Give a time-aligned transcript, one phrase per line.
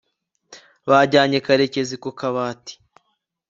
[0.89, 2.73] bajyanye karekezi ku kabati